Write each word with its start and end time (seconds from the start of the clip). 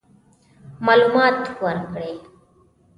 معلومات 0.85 1.37
ورکړي. 1.63 2.13